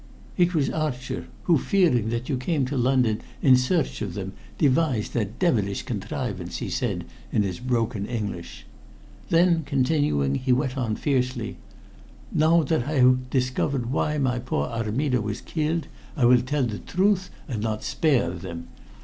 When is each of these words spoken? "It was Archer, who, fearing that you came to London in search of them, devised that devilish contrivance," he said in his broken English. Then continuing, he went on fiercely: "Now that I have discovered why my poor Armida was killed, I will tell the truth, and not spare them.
"It 0.35 0.55
was 0.55 0.67
Archer, 0.67 1.27
who, 1.43 1.59
fearing 1.59 2.09
that 2.09 2.27
you 2.27 2.35
came 2.35 2.65
to 2.65 2.75
London 2.75 3.21
in 3.43 3.55
search 3.55 4.01
of 4.01 4.15
them, 4.15 4.33
devised 4.57 5.13
that 5.13 5.37
devilish 5.37 5.83
contrivance," 5.83 6.57
he 6.57 6.71
said 6.71 7.05
in 7.31 7.43
his 7.43 7.59
broken 7.59 8.07
English. 8.07 8.65
Then 9.29 9.61
continuing, 9.63 10.33
he 10.33 10.51
went 10.53 10.75
on 10.75 10.95
fiercely: 10.95 11.57
"Now 12.33 12.63
that 12.63 12.87
I 12.87 12.93
have 12.93 13.29
discovered 13.29 13.91
why 13.91 14.17
my 14.17 14.39
poor 14.39 14.65
Armida 14.69 15.21
was 15.21 15.39
killed, 15.41 15.85
I 16.17 16.25
will 16.25 16.41
tell 16.41 16.63
the 16.63 16.79
truth, 16.79 17.29
and 17.47 17.61
not 17.61 17.83
spare 17.83 18.31
them. 18.31 18.69